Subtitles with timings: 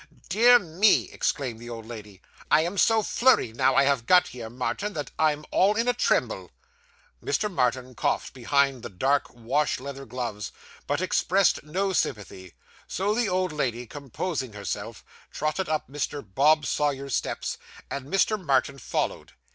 [0.29, 2.23] 'Dear me!' exclaimed the old lady.
[2.49, 5.93] 'I am so flurried, now I have got here, Martin, that I'm all in a
[5.93, 6.49] tremble.'
[7.23, 7.53] Mr.
[7.53, 10.51] Martin coughed behind the dark wash leather gloves,
[10.87, 12.55] but expressed no sympathy;
[12.87, 16.25] so the old lady, composing herself, trotted up Mr.
[16.27, 17.59] Bob Sawyer's steps,
[17.91, 18.43] and Mr.
[18.43, 19.33] Martin followed.